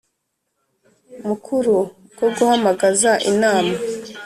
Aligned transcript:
Mukuru 1.27 1.77
bwo 2.13 2.27
guhamagaza 2.35 3.11
inama 3.31 3.75